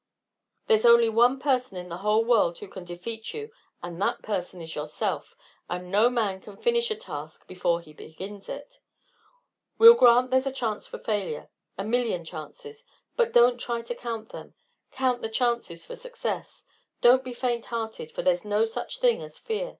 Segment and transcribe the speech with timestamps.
[0.65, 3.51] "There's only one person in the whole world who can defeat you,
[3.83, 5.35] and that person is yourself;
[5.69, 8.79] and no man can finish a task before he begins it.
[9.77, 12.83] We'll grant there's a chance for failure a million chances;
[13.15, 14.55] but don't try to count them.
[14.89, 16.65] Count the chances for success.
[17.01, 19.69] Don't be faint hearted, for there's no such thing as fear.